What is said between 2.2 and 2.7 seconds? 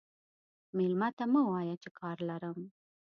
لرم.